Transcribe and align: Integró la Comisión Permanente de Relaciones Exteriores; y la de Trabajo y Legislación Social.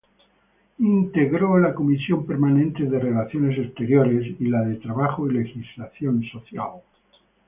Integró 0.79 1.59
la 1.59 1.75
Comisión 1.75 2.25
Permanente 2.25 2.85
de 2.85 2.97
Relaciones 2.97 3.55
Exteriores; 3.59 4.35
y 4.39 4.45
la 4.45 4.61
de 4.63 4.77
Trabajo 4.77 5.29
y 5.29 5.33
Legislación 5.33 6.23
Social. 6.23 6.81